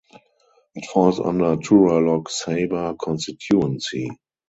It 0.73 0.85
falls 0.89 1.19
under 1.19 1.57
Tura 1.57 1.99
Lok 1.99 2.27
Sabha 2.31 2.97
constituency. 2.97 4.09